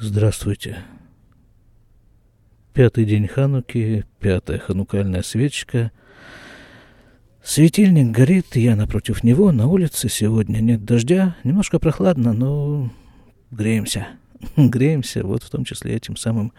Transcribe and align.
Здравствуйте. 0.00 0.78
Пятый 2.72 3.04
день 3.04 3.26
Хануки, 3.26 4.04
пятая 4.20 4.60
ханукальная 4.60 5.22
свечка. 5.22 5.90
Светильник 7.42 8.12
горит, 8.12 8.54
я 8.54 8.76
напротив 8.76 9.24
него, 9.24 9.50
на 9.50 9.66
улице 9.66 10.08
сегодня 10.08 10.60
нет 10.60 10.84
дождя, 10.84 11.34
немножко 11.42 11.80
прохладно, 11.80 12.32
но 12.32 12.92
греемся. 13.50 14.06
Греемся 14.56 15.26
вот 15.26 15.42
в 15.42 15.50
том 15.50 15.64
числе 15.64 15.96
этим 15.96 16.16
самым 16.16 16.52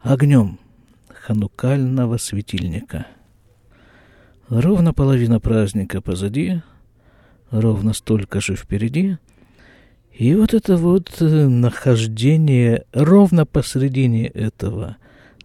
огнем 0.00 0.58
ханукального 1.10 2.16
светильника. 2.16 3.06
Ровно 4.48 4.94
половина 4.94 5.40
праздника 5.40 6.00
позади, 6.00 6.62
ровно 7.50 7.92
столько 7.92 8.40
же 8.40 8.56
впереди— 8.56 9.18
и 10.18 10.34
вот 10.34 10.52
это 10.52 10.76
вот 10.76 11.18
э, 11.20 11.24
нахождение 11.24 12.84
ровно 12.92 13.46
посредине 13.46 14.26
этого 14.26 14.96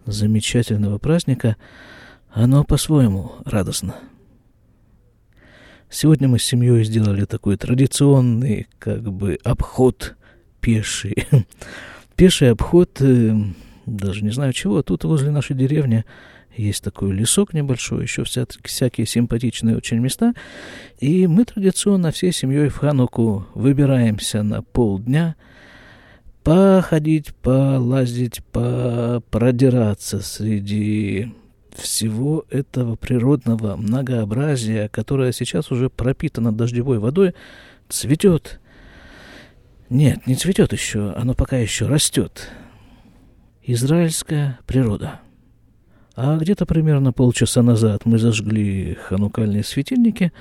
замечательного 0.04 0.98
праздника, 0.98 1.56
оно 2.28 2.64
по-своему 2.64 3.34
радостно. 3.44 3.94
Сегодня 5.88 6.26
мы 6.26 6.40
с 6.40 6.44
семьей 6.44 6.82
сделали 6.82 7.24
такой 7.24 7.56
традиционный, 7.56 8.66
как 8.80 9.12
бы, 9.12 9.38
обход 9.44 10.16
пеший. 10.60 11.24
Пеший 12.16 12.50
обход, 12.50 13.00
э, 13.00 13.32
даже 13.86 14.24
не 14.24 14.30
знаю 14.30 14.52
чего, 14.52 14.82
тут 14.82 15.04
возле 15.04 15.30
нашей 15.30 15.54
деревни 15.54 16.04
есть 16.56 16.84
такой 16.84 17.12
лесок 17.12 17.52
небольшой, 17.52 18.02
еще 18.02 18.24
вся, 18.24 18.46
всякие 18.62 19.06
симпатичные 19.06 19.76
очень 19.76 19.98
места. 19.98 20.34
И 21.00 21.26
мы 21.26 21.44
традиционно 21.44 22.12
всей 22.12 22.32
семьей 22.32 22.68
в 22.68 22.78
Хануку 22.78 23.46
выбираемся 23.54 24.42
на 24.42 24.62
полдня 24.62 25.36
походить, 26.42 27.34
полазить, 27.34 28.42
продираться 28.44 30.20
среди 30.20 31.34
всего 31.74 32.44
этого 32.50 32.94
природного 32.96 33.76
многообразия, 33.76 34.88
которое 34.88 35.32
сейчас 35.32 35.72
уже 35.72 35.90
пропитано 35.90 36.52
дождевой 36.52 36.98
водой, 36.98 37.34
цветет. 37.88 38.60
Нет, 39.90 40.26
не 40.26 40.36
цветет 40.36 40.72
еще, 40.72 41.12
оно 41.12 41.34
пока 41.34 41.56
еще 41.56 41.86
растет. 41.86 42.48
Израильская 43.62 44.58
природа– 44.66 45.20
а 46.16 46.36
где-то 46.36 46.66
примерно 46.66 47.12
полчаса 47.12 47.62
назад 47.62 48.06
мы 48.06 48.18
зажгли 48.18 48.96
ханукальные 49.08 49.64
светильники, 49.64 50.32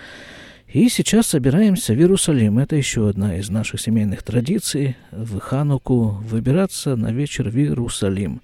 и 0.67 0.89
сейчас 0.89 1.27
собираемся 1.27 1.93
в 1.93 1.97
Иерусалим. 1.97 2.57
Это 2.57 2.75
еще 2.75 3.07
одна 3.07 3.37
из 3.37 3.49
наших 3.49 3.79
семейных 3.79 4.23
традиций 4.23 4.97
в 5.11 5.39
Хануку 5.39 6.17
выбираться 6.27 6.95
на 6.95 7.11
вечер 7.11 7.49
в 7.49 7.55
Иерусалим. 7.55 8.41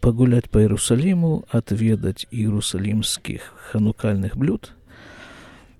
Погулять 0.00 0.48
по 0.48 0.60
Иерусалиму, 0.60 1.44
отведать 1.50 2.26
иерусалимских 2.30 3.52
ханукальных 3.70 4.36
блюд. 4.36 4.72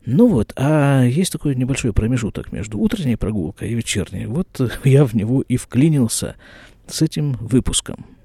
Ну 0.05 0.27
вот, 0.27 0.53
а 0.57 1.05
есть 1.05 1.33
такой 1.33 1.55
небольшой 1.55 1.93
промежуток 1.93 2.51
между 2.53 2.79
утренней 2.79 3.17
прогулкой 3.17 3.71
и 3.71 3.75
вечерней. 3.75 4.27
Вот 4.27 4.49
я 4.85 5.05
в 5.05 5.15
него 5.15 5.43
и 5.43 5.57
вклинился 5.57 6.37
с 6.87 7.01
этим 7.01 7.35
выпуском. 7.41 8.18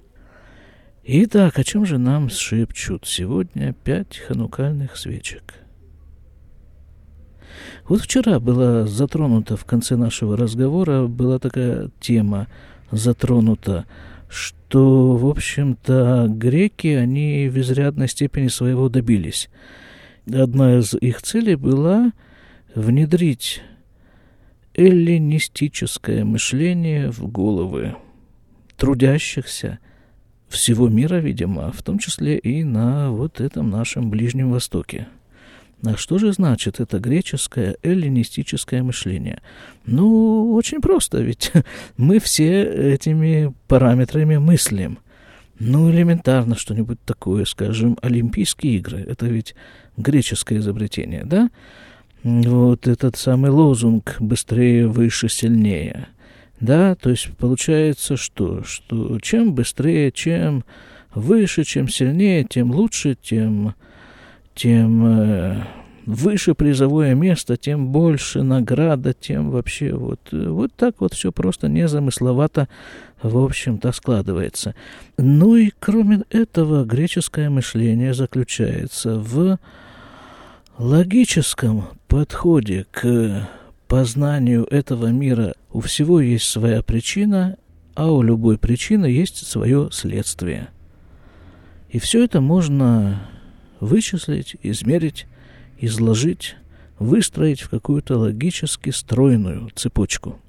Итак, 1.06 1.60
о 1.60 1.66
чем 1.66 1.86
же 1.86 1.98
нам 1.98 2.30
шепчут 2.30 3.06
сегодня 3.06 3.74
пять 3.74 4.20
ханукальных 4.20 4.96
свечек? 4.96 5.56
Вот 7.90 8.00
вчера 8.00 8.40
была 8.40 8.88
затронута 8.88 9.58
в 9.58 9.66
конце 9.66 9.98
нашего 9.98 10.38
разговора, 10.38 11.08
была 11.08 11.40
такая 11.40 11.90
тема 12.00 12.48
затронута, 12.90 13.86
что, 14.30 15.18
в 15.18 15.28
общем-то, 15.28 16.28
греки, 16.30 16.88
они 16.88 17.50
в 17.50 17.60
изрядной 17.60 18.08
степени 18.08 18.48
своего 18.48 18.88
добились. 18.88 19.50
Одна 20.26 20.80
из 20.80 20.94
их 20.94 21.22
целей 21.22 21.56
была 21.56 22.14
внедрить 22.76 23.62
эллинистическое 24.74 26.24
мышление 26.24 27.12
в 27.12 27.30
головы 27.30 27.98
трудящихся– 28.78 29.80
всего 30.54 30.88
мира, 30.88 31.16
видимо, 31.16 31.72
в 31.72 31.82
том 31.82 32.00
числе 32.00 32.38
и 32.38 32.64
на 32.64 33.12
вот 33.12 33.42
этом 33.42 33.70
нашем 33.70 34.10
Ближнем 34.10 34.52
Востоке. 34.52 35.08
А 35.86 35.98
что 35.98 36.18
же 36.18 36.32
значит 36.32 36.80
это 36.80 37.00
греческое 37.00 37.76
эллинистическое 37.84 38.84
мышление? 38.84 39.42
Ну, 39.86 40.54
очень 40.54 40.80
просто, 40.80 41.22
ведь 41.22 41.52
мы 41.98 42.20
все 42.20 42.64
этими 42.94 43.54
параметрами 43.68 44.38
мыслим. 44.38 45.00
Ну, 45.60 45.92
элементарно 45.92 46.56
что-нибудь 46.56 47.00
такое, 47.04 47.46
скажем, 47.46 47.98
Олимпийские 48.02 48.76
игры. 48.76 49.00
Это 49.00 49.26
ведь 49.26 49.56
греческое 49.98 50.60
изобретение, 50.60 51.24
да? 51.26 51.50
Вот 52.24 52.88
этот 52.88 53.18
самый 53.18 53.52
лозунг 53.52 54.16
«быстрее, 54.20 54.88
выше, 54.88 55.28
сильнее». 55.28 56.08
Да, 56.60 56.96
то 56.96 57.10
есть 57.10 57.36
получается 57.38 58.16
что? 58.18 58.64
Что 58.64 59.20
чем 59.20 59.54
быстрее, 59.54 60.12
чем 60.12 60.64
выше, 61.14 61.64
чем 61.64 61.88
сильнее, 61.88 62.44
тем 62.44 62.72
лучше, 62.72 63.16
тем, 63.22 63.76
тем 64.56 65.06
э, 65.06 65.64
выше 66.06 66.54
призовое 66.54 67.16
место, 67.16 67.58
тем 67.58 67.88
больше 67.88 68.44
награда, 68.44 69.14
тем 69.14 69.52
вообще 69.52 69.94
вот, 69.94 70.20
вот 70.32 70.74
так 70.76 70.96
вот 71.00 71.14
все 71.14 71.32
просто 71.32 71.68
незамысловато, 71.68 72.68
в 73.22 73.38
общем-то, 73.38 73.92
складывается. 73.92 74.76
Ну 75.18 75.56
и 75.56 75.72
кроме 75.80 76.24
этого, 76.30 76.84
греческое 76.84 77.50
мышление 77.50 78.14
заключается 78.14 79.20
в 79.20 79.58
логическом 80.78 81.86
подходе 82.08 82.86
к 82.92 83.48
познанию 83.88 84.66
этого 84.66 85.08
мира 85.08 85.54
у 85.74 85.80
всего 85.80 86.22
есть 86.22 86.46
своя 86.46 86.84
причина, 86.84 87.58
а 87.96 88.12
у 88.12 88.22
любой 88.22 88.58
причины 88.58 89.08
есть 89.08 89.46
свое 89.46 89.90
следствие. 89.92 90.70
И 91.90 92.00
все 92.00 92.24
это 92.24 92.42
можно 92.42 93.28
вычислить, 93.80 94.56
измерить, 94.62 95.26
изложить, 95.80 96.56
выстроить 97.00 97.62
в 97.62 97.70
какую-то 97.70 98.18
логически 98.18 98.92
стройную 98.92 99.72
цепочку. 99.76 100.40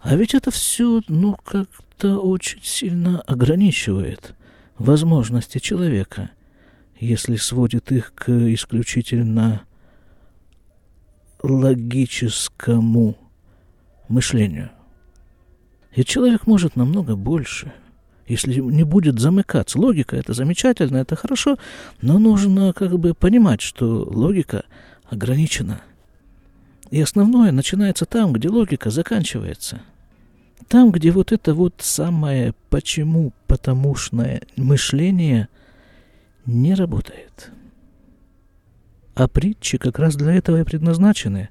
А 0.00 0.16
ведь 0.16 0.34
это 0.34 0.50
все, 0.50 1.00
ну, 1.08 1.36
как-то 1.44 2.18
очень 2.18 2.60
сильно 2.62 3.20
ограничивает 3.20 4.34
возможности 4.78 5.58
человека, 5.58 6.30
если 6.98 7.36
сводит 7.36 7.92
их 7.92 8.12
к 8.14 8.30
исключительно 8.52 9.62
логическому 11.42 13.16
мышлению. 14.08 14.70
И 15.94 16.04
человек 16.04 16.46
может 16.46 16.76
намного 16.76 17.16
больше, 17.16 17.72
если 18.26 18.60
не 18.60 18.84
будет 18.84 19.18
замыкаться. 19.18 19.78
Логика– 19.78 20.16
это 20.18 20.34
замечательно, 20.34 20.98
это 20.98 21.16
хорошо, 21.16 21.56
но 22.02 22.18
нужно 22.18 22.72
как 22.72 22.98
бы 22.98 23.14
понимать, 23.14 23.62
что 23.62 24.04
логика 24.04 24.64
ограничена. 25.08 25.80
И 26.90 27.00
основное 27.00 27.52
начинается 27.52 28.04
там, 28.04 28.32
где 28.32 28.48
логика 28.48 28.90
заканчивается. 28.90 29.80
Там, 30.68 30.90
где 30.90 31.10
вот 31.10 31.32
это 31.32 31.54
вот 31.54 31.74
самое 31.78 32.54
почему, 32.70 33.32
потому-шное 33.46 34.42
мышление 34.56 35.48
не 36.44 36.74
работает. 36.74 37.50
А 39.14 39.28
притчи 39.28 39.78
как 39.78 39.98
раз 39.98 40.16
для 40.16 40.34
этого 40.34 40.60
и 40.60 40.64
предназначены. 40.64 41.48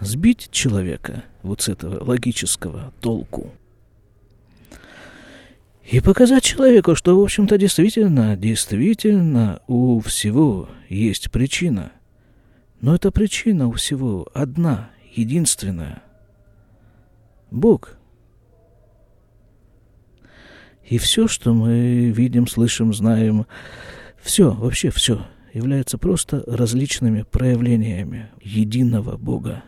Сбить 0.00 0.48
человека 0.50 1.24
вот 1.42 1.62
с 1.62 1.68
этого 1.68 2.04
логического 2.04 2.92
толку. 3.00 3.52
И 5.90 6.00
показать 6.00 6.44
человеку, 6.44 6.94
что, 6.94 7.18
в 7.18 7.22
общем-то, 7.22 7.56
действительно, 7.56 8.36
действительно 8.36 9.62
у 9.66 10.00
всего 10.00 10.68
есть 10.88 11.30
причина. 11.30 11.92
Но 12.80 12.94
эта 12.94 13.10
причина 13.10 13.68
у 13.68 13.72
всего 13.72 14.28
одна, 14.34 14.90
единственная. 15.14 16.02
Бог. 17.50 17.96
И 20.84 20.98
все, 20.98 21.26
что 21.26 21.54
мы 21.54 22.10
видим, 22.10 22.46
слышим, 22.46 22.92
знаем, 22.92 23.46
все, 24.22 24.52
вообще 24.52 24.90
все– 24.90 25.26
являются 25.52 25.98
просто 25.98 26.42
различными 26.46 27.22
проявлениями 27.22 28.30
единого 28.40 29.16
Бога. 29.16 29.64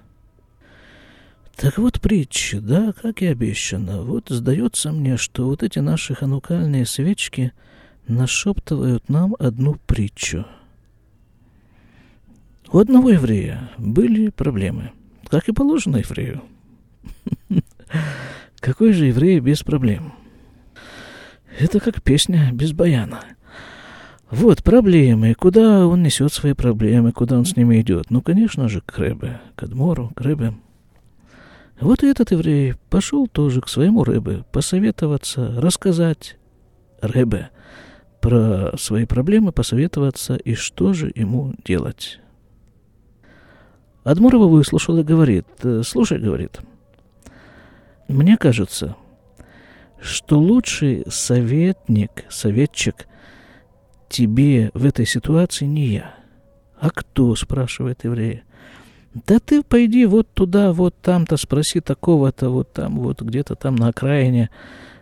Так 1.60 1.76
вот 1.76 2.00
притча, 2.00 2.58
да, 2.58 2.94
как 2.94 3.20
и 3.20 3.26
обещано. 3.26 4.00
Вот 4.00 4.30
сдается 4.30 4.92
мне, 4.92 5.18
что 5.18 5.44
вот 5.44 5.62
эти 5.62 5.78
наши 5.78 6.14
ханукальные 6.14 6.86
свечки 6.86 7.52
нашептывают 8.08 9.10
нам 9.10 9.36
одну 9.38 9.76
притчу. 9.86 10.46
У 12.72 12.78
одного 12.78 13.10
еврея 13.10 13.70
были 13.76 14.30
проблемы, 14.30 14.92
как 15.28 15.50
и 15.50 15.52
положено 15.52 15.98
еврею. 15.98 16.42
Какой 18.60 18.94
же 18.94 19.04
еврей 19.04 19.38
без 19.40 19.62
проблем? 19.62 20.14
Это 21.58 21.78
как 21.78 22.02
песня 22.02 22.50
без 22.54 22.72
баяна. 22.72 23.20
Вот 24.30 24.64
проблемы. 24.64 25.34
Куда 25.34 25.86
он 25.86 26.02
несет 26.02 26.32
свои 26.32 26.54
проблемы, 26.54 27.12
куда 27.12 27.36
он 27.36 27.44
с 27.44 27.54
ними 27.54 27.82
идет? 27.82 28.10
Ну, 28.10 28.22
конечно 28.22 28.66
же, 28.70 28.80
к 28.80 28.96
Рэбе, 28.96 29.42
к 29.56 29.64
Адмору, 29.64 30.10
к 30.16 30.22
Рэбе. 30.22 30.54
Вот 31.80 32.02
и 32.02 32.08
этот 32.08 32.30
еврей 32.30 32.74
пошел 32.90 33.26
тоже 33.26 33.60
к 33.62 33.68
своему 33.68 34.04
Рэбе 34.04 34.44
посоветоваться, 34.52 35.54
рассказать 35.60 36.36
Рэбе 37.00 37.50
про 38.20 38.76
свои 38.76 39.06
проблемы, 39.06 39.50
посоветоваться 39.50 40.36
и 40.36 40.54
что 40.54 40.92
же 40.92 41.10
ему 41.14 41.54
делать. 41.64 42.20
Адмурова 44.04 44.46
выслушал 44.46 44.98
и 44.98 45.02
говорит, 45.02 45.46
слушай, 45.82 46.18
говорит, 46.18 46.60
мне 48.08 48.36
кажется, 48.36 48.96
что 50.00 50.38
лучший 50.38 51.04
советник, 51.08 52.24
советчик 52.28 53.06
тебе 54.08 54.70
в 54.74 54.84
этой 54.84 55.06
ситуации 55.06 55.64
не 55.64 55.86
я. 55.86 56.14
А 56.78 56.90
кто, 56.90 57.34
спрашивает 57.36 58.04
еврей. 58.04 58.42
Да 59.14 59.40
ты 59.40 59.62
пойди 59.62 60.06
вот 60.06 60.28
туда, 60.32 60.72
вот 60.72 60.94
там-то, 61.02 61.36
спроси 61.36 61.80
такого-то, 61.80 62.48
вот 62.50 62.72
там, 62.72 63.00
вот 63.00 63.22
где-то 63.22 63.56
там 63.56 63.74
на 63.74 63.88
окраине 63.88 64.50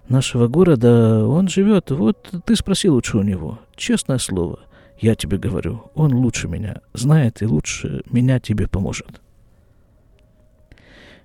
нашего 0.09 0.49
города. 0.49 1.27
Он 1.27 1.49
живет, 1.49 1.91
вот 1.91 2.31
ты 2.47 2.57
спроси 2.57 2.89
лучше 2.89 3.19
у 3.19 3.23
него. 3.23 3.59
Честное 3.77 4.19
слово, 4.19 4.61
я 4.99 5.15
тебе 5.15 5.37
говорю, 5.37 5.91
он 5.95 6.15
лучше 6.15 6.49
меня 6.49 6.81
знает 6.95 7.43
и 7.43 7.47
лучше 7.47 8.03
меня 8.11 8.41
тебе 8.41 8.67
поможет. 8.67 9.21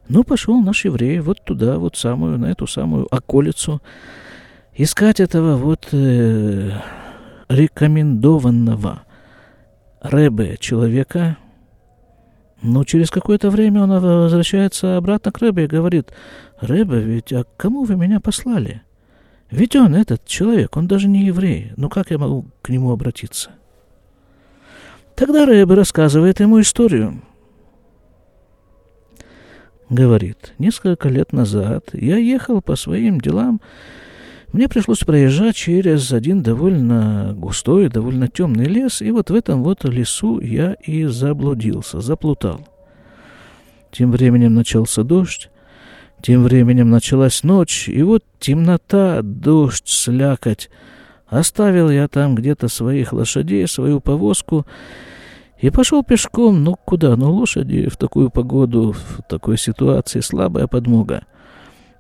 Ну, 0.10 0.26
пошел 0.26 0.62
наш 0.62 0.84
еврей 0.84 1.20
вот 1.22 1.44
туда, 1.46 1.80
вот 1.80 1.96
самую, 1.96 2.38
на 2.38 2.48
эту 2.48 2.68
самую 2.68 3.08
околицу, 3.14 3.82
искать 4.76 5.22
этого 5.22 5.56
вот 5.56 5.88
э, 5.94 6.72
рекомендованного 7.48 9.04
Рэбе 10.02 10.58
человека. 10.60 11.38
Но 12.64 12.84
через 12.84 13.12
какое-то 13.12 13.50
время 13.52 13.84
он 13.84 13.92
возвращается 14.00 14.98
обратно 14.98 15.32
к 15.32 15.38
Рэбе 15.38 15.66
и 15.66 15.68
говорит, 15.68 16.12
«Рэбе, 16.60 17.00
ведь 17.02 17.32
а 17.32 17.44
кому 17.58 17.84
вы 17.84 17.96
меня 17.96 18.20
послали? 18.20 18.82
Ведь 19.52 19.76
он, 19.76 19.94
этот 19.94 20.26
человек, 20.26 20.76
он 20.76 20.88
даже 20.88 21.08
не 21.08 21.26
еврей. 21.26 21.74
Ну 21.78 21.90
как 21.90 22.10
я 22.10 22.18
могу 22.18 22.46
к 22.62 22.70
нему 22.70 22.92
обратиться?» 22.92 23.52
Тогда 25.16 25.46
Рэбе 25.46 25.76
рассказывает 25.76 26.40
ему 26.40 26.60
историю– 26.60 27.22
говорит, 29.94 30.54
несколько 30.58 31.10
лет 31.10 31.34
назад 31.34 31.90
я 31.94 32.18
ехал 32.18 32.62
по 32.62 32.76
своим 32.76 33.20
делам, 33.22 33.62
мне 34.54 34.70
пришлось 34.70 35.00
проезжать 35.00 35.56
через 35.56 36.14
один 36.14 36.44
довольно 36.44 37.34
густой, 37.36 37.90
довольно 37.90 38.28
темный 38.28 38.66
лес, 38.66 39.02
и 39.02 39.10
вот 39.10 39.32
в 39.32 39.36
этом 39.36 39.64
вот 39.64 39.84
лесу 39.84 40.40
я 40.40 40.74
и 40.74 41.06
заблудился, 41.06 42.02
заплутал. 42.02 42.62
Тем 43.92 44.12
временем 44.12 44.54
начался 44.54 45.04
дождь, 45.04 45.50
тем 46.22 46.44
временем 46.44 46.92
началась 46.92 47.44
ночь, 47.44 47.90
и 47.90 48.04
вот 48.04 48.24
темнота, 48.40 49.22
дождь, 49.24 49.88
слякоть. 49.88 50.70
Оставил 51.26 51.90
я 51.90 52.08
там 52.08 52.36
где-то 52.36 52.68
своих 52.68 53.12
лошадей, 53.12 53.68
свою 53.68 54.02
повозку, 54.02 54.68
и 55.60 55.72
пошел 55.72 56.04
пешком, 56.04 56.64
ну 56.64 56.76
куда, 56.76 57.16
ну 57.16 57.32
лошади 57.32 57.90
в 57.90 57.98
такую 57.98 58.30
погоду, 58.30 58.92
в 58.92 59.24
такой 59.28 59.58
ситуации 59.58 60.20
слабая 60.20 60.68
подмога. 60.68 61.24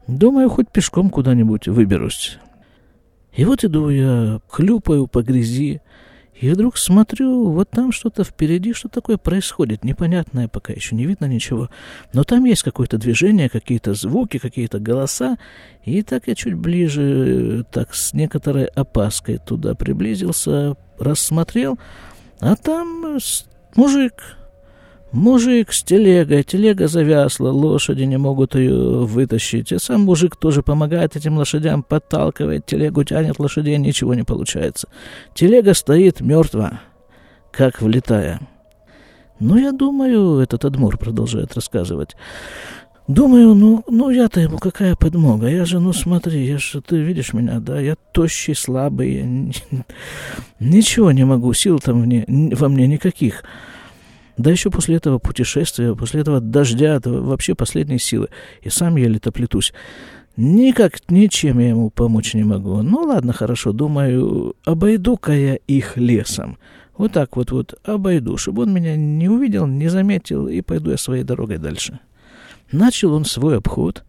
Думаю, 0.07 0.49
хоть 0.49 0.69
пешком 0.69 1.09
куда-нибудь 1.09 1.67
выберусь. 1.67 2.37
И 3.33 3.45
вот 3.45 3.63
иду 3.63 3.89
я, 3.89 4.41
хлюпаю 4.47 5.07
по 5.07 5.23
грязи, 5.23 5.81
и 6.39 6.49
вдруг 6.49 6.77
смотрю, 6.77 7.49
вот 7.51 7.69
там 7.69 7.91
что-то 7.91 8.23
впереди, 8.23 8.73
что 8.73 8.89
такое 8.89 9.17
происходит, 9.17 9.83
непонятное 9.83 10.47
пока 10.47 10.73
еще, 10.73 10.95
не 10.95 11.05
видно 11.05 11.25
ничего. 11.25 11.69
Но 12.11 12.23
там 12.23 12.43
есть 12.45 12.63
какое-то 12.63 12.97
движение, 12.97 13.49
какие-то 13.49 13.93
звуки, 13.93 14.39
какие-то 14.39 14.79
голоса. 14.79 15.37
И 15.85 16.01
так 16.01 16.27
я 16.27 16.35
чуть 16.35 16.55
ближе, 16.55 17.65
так 17.71 17.93
с 17.93 18.13
некоторой 18.13 18.65
опаской 18.65 19.37
туда 19.37 19.73
приблизился, 19.73 20.75
рассмотрел, 20.99 21.79
а 22.39 22.55
там 22.55 23.19
Мужик. 23.75 24.37
Мужик 25.13 25.71
с 25.71 25.83
телегой. 25.83 26.41
Телега 26.41 26.87
завязла, 26.87 27.51
лошади 27.51 28.01
не 28.01 28.17
могут 28.17 28.55
ее 28.55 29.05
вытащить. 29.05 29.71
И 29.71 29.77
сам 29.77 30.01
мужик 30.01 30.35
тоже 30.35 30.63
помогает 30.63 31.15
этим 31.15 31.37
лошадям, 31.37 31.83
подталкивает 31.83 32.65
телегу, 32.65 33.03
тянет 33.03 33.37
лошадей, 33.37 33.77
ничего 33.77 34.15
не 34.15 34.23
получается. 34.23 34.89
Телега 35.35 35.75
стоит 35.75 36.19
мертва, 36.19 36.81
как 37.51 37.79
влетая. 37.79 38.39
Ну, 39.39 39.55
я 39.57 39.71
думаю, 39.71 40.39
этот 40.39 40.65
Адмур 40.65 40.97
продолжает 40.97 41.53
рассказывать. 41.53 42.15
Думаю, 43.07 43.53
ну, 43.53 43.83
ну 43.87 44.09
я-то 44.09 44.39
ему 44.39 44.57
какая 44.57 44.95
подмога? 44.95 45.47
Я 45.47 45.65
же, 45.65 45.79
ну 45.79 45.93
смотри, 45.93 46.43
я 46.45 46.57
же, 46.57 46.81
ты 46.81 46.97
видишь 46.97 47.33
меня, 47.33 47.59
да? 47.59 47.79
Я 47.79 47.95
тощий, 48.13 48.55
слабый, 48.55 49.13
я 49.13 49.25
ничего 50.59 51.11
не 51.11 51.23
могу, 51.23 51.53
сил 51.53 51.77
там 51.79 51.99
мне, 51.99 52.25
во 52.27 52.67
мне 52.67 52.87
никаких. 52.87 53.43
Да 54.37 54.49
еще 54.49 54.71
после 54.71 54.95
этого 54.95 55.19
путешествия, 55.19 55.95
после 55.95 56.21
этого 56.21 56.39
дождя, 56.39 56.95
это 56.95 57.11
вообще 57.11 57.55
последние 57.55 57.99
силы. 57.99 58.29
И 58.61 58.69
сам 58.69 58.95
еле-то 58.95 59.31
плетусь. 59.31 59.73
Никак, 60.35 61.09
ничем 61.09 61.59
я 61.59 61.69
ему 61.69 61.91
помочь 61.91 62.33
не 62.33 62.43
могу. 62.43 62.81
Ну 62.81 63.03
ладно, 63.03 63.33
хорошо, 63.33 63.71
думаю, 63.71 64.55
обойду-ка 64.65 65.31
я 65.31 65.55
их 65.67 65.97
лесом. 65.97 66.57
Вот 66.97 67.11
так 67.11 67.35
вот 67.35 67.51
вот 67.51 67.75
обойду, 67.83 68.37
чтобы 68.37 68.63
он 68.63 68.73
меня 68.73 68.95
не 68.95 69.29
увидел, 69.29 69.67
не 69.67 69.89
заметил, 69.89 70.47
и 70.47 70.61
пойду 70.61 70.91
я 70.91 70.97
своей 70.97 71.23
дорогой 71.23 71.57
дальше. 71.57 71.99
Начал 72.71 73.13
он 73.13 73.25
свой 73.25 73.57
обход, 73.57 74.03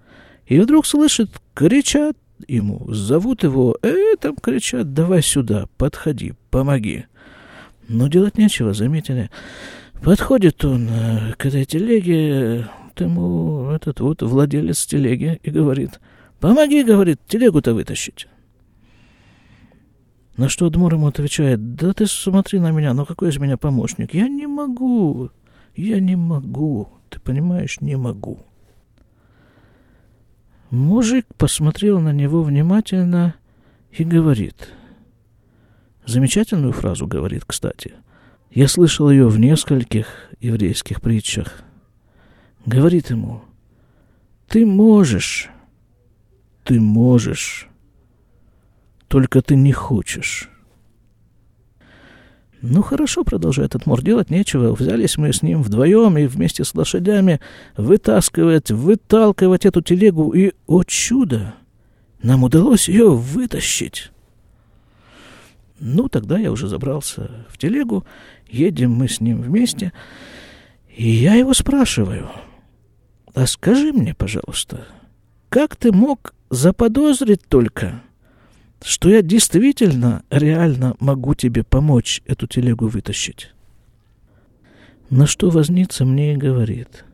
и 0.47 0.59
вдруг 0.59 0.87
слышит, 0.87 1.31
кричат 1.55 2.17
ему, 2.47 2.93
зовут 2.93 3.43
его, 3.43 3.77
э, 3.83 4.17
там 4.21 4.37
кричат, 4.37 4.93
давай 4.93 5.23
сюда, 5.23 5.67
подходи, 5.77 6.35
помоги. 6.51 7.05
Но 7.89 8.09
делать 8.09 8.39
нечего, 8.39 8.73
заметили. 8.73 9.31
Подходит 10.03 10.65
он 10.65 10.89
э, 10.89 11.33
к 11.39 11.47
этой 11.47 11.65
телеге, 11.65 12.69
ему 13.01 13.71
этот 13.71 14.01
вот 14.01 14.23
владелец 14.23 14.87
телеги 14.87 15.41
и 15.43 15.51
говорит, 15.51 16.01
помоги, 16.41 16.85
говорит, 16.85 17.21
телегу-то 17.27 17.75
вытащить. 17.75 18.29
На 20.37 20.49
что 20.49 20.69
Дмур 20.69 20.95
ему 20.95 21.07
отвечает, 21.07 21.77
да 21.77 21.93
ты 21.93 22.07
смотри 22.07 22.59
на 22.59 22.73
меня, 22.73 22.93
ну 22.93 23.07
какой 23.07 23.31
из 23.31 23.39
меня 23.39 23.57
помощник? 23.57 24.15
Я 24.15 24.29
не 24.29 24.47
могу, 24.47 25.31
я 25.77 26.01
не 26.01 26.17
могу, 26.17 26.89
ты 27.09 27.21
понимаешь, 27.21 27.81
не 27.81 27.97
могу. 27.97 28.45
Мужик 30.71 31.27
посмотрел 31.37 32.01
на 32.01 32.13
него 32.13 32.43
внимательно 32.43 33.35
и 33.93 34.03
говорит. 34.03 34.71
Замечательную 36.05 36.73
фразу 36.73 37.07
говорит, 37.07 37.45
кстати. 37.47 37.95
Я 38.55 38.69
слышал 38.69 39.11
ее 39.11 39.27
в 39.27 39.37
нескольких 39.37 40.07
еврейских 40.39 41.03
притчах. 41.03 41.65
Говорит 42.65 43.11
ему, 43.11 43.43
ты 44.47 44.65
можешь, 44.65 45.51
ты 46.63 46.81
можешь, 46.81 47.69
только 49.09 49.43
ты 49.43 49.57
не 49.57 49.73
хочешь. 49.73 50.49
Ну 52.63 52.83
хорошо, 52.83 53.25
продолжает 53.25 53.75
Атмор, 53.75 54.03
делать 54.03 54.31
нечего. 54.31 54.73
Взялись 54.73 55.19
мы 55.19 55.33
с 55.33 55.43
ним 55.43 55.61
вдвоем 55.61 56.17
и 56.17 56.27
вместе 56.27 56.63
с 56.63 56.77
лошадями 56.77 57.41
вытаскивать, 57.77 58.71
выталкивать 58.71 59.67
эту 59.67 59.83
телегу. 59.83 60.31
И, 60.31 60.53
о 60.69 60.85
чудо, 60.85 61.57
нам 62.23 62.45
удалось 62.45 62.89
ее 62.89 63.11
вытащить. 63.11 64.13
Ну, 65.81 66.09
тогда 66.09 66.39
я 66.39 66.53
уже 66.53 66.69
забрался 66.69 67.47
в 67.49 67.59
телегу, 67.59 68.05
едем 68.49 68.93
мы 68.93 69.09
с 69.09 69.21
ним 69.21 69.43
вместе, 69.43 69.93
и 70.89 71.09
я 71.09 71.35
его 71.35 71.53
спрашиваю, 71.53 72.31
а 73.35 73.47
скажи 73.47 73.93
мне, 73.93 74.15
пожалуйста, 74.15 74.87
как 75.49 75.75
ты 75.77 75.93
мог 75.93 76.35
заподозрить 76.51 77.43
только, 77.49 78.03
что 78.83 79.09
я 79.09 79.23
действительно, 79.23 80.23
реально 80.31 80.95
могу 81.01 81.35
тебе 81.35 81.65
помочь 81.65 82.23
эту 82.27 82.47
телегу 82.47 82.87
вытащить. 82.87 83.53
На 85.11 85.27
что 85.27 85.51
возница 85.51 86.05
мне 86.05 86.35
и 86.35 86.37
говорит. 86.37 87.05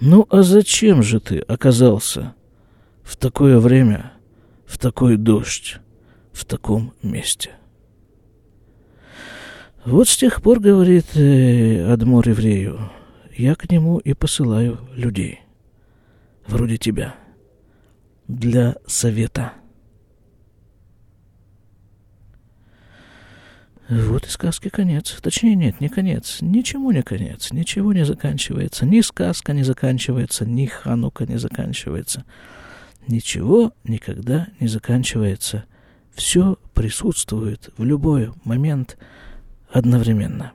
Ну 0.00 0.26
а 0.30 0.42
зачем 0.42 1.02
же 1.02 1.20
ты 1.20 1.38
оказался 1.38 2.34
в 3.02 3.16
такое 3.16 3.58
время, 3.58 4.12
в 4.66 4.78
такой 4.78 5.16
дождь, 5.16 5.80
в 6.32 6.44
таком 6.44 6.94
месте. 7.02 7.58
Вот 9.84 10.08
с 10.08 10.16
тех 10.16 10.42
пор, 10.42 10.60
говорит 10.60 11.16
э, 11.16 11.90
Адмор 11.90 12.28
еврею, 12.28 12.90
я 13.36 13.54
к 13.54 13.70
нему 13.70 13.98
и 13.98 14.12
посылаю 14.12 14.78
людей, 14.94 15.40
вроде 16.46 16.76
тебя, 16.76 17.14
для 18.26 18.76
совета. 18.86 19.54
Вот 23.88 24.26
и 24.26 24.28
сказки 24.28 24.68
конец. 24.68 25.16
Точнее, 25.22 25.54
нет, 25.54 25.80
не 25.80 25.88
конец. 25.88 26.38
Ничему 26.42 26.90
не 26.90 27.02
конец. 27.02 27.50
Ничего 27.52 27.94
не 27.94 28.04
заканчивается. 28.04 28.84
Ни 28.84 29.00
сказка 29.00 29.54
не 29.54 29.62
заканчивается, 29.62 30.44
ни 30.44 30.66
ханука 30.66 31.24
не 31.24 31.38
заканчивается. 31.38 32.26
Ничего 33.06 33.72
никогда 33.84 34.48
не 34.60 34.68
заканчивается– 34.68 35.64
все 36.18 36.58
присутствует 36.74 37.70
в 37.78 37.84
любой 37.84 38.32
момент 38.42 38.98
одновременно. 39.70 40.50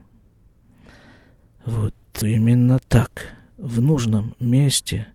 Вот 1.64 1.94
именно 2.20 2.78
так, 2.86 3.34
в 3.56 3.80
нужном 3.80 4.34
месте 4.38 5.06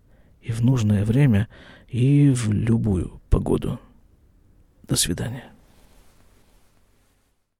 и 0.41 0.51
в 0.51 0.62
нужное 0.62 1.06
время 1.06 1.48
и 1.88 2.32
в 2.32 2.51
любую 2.51 3.22
погоду. 3.29 3.79
До 4.88 4.96
свидания. 4.96 5.44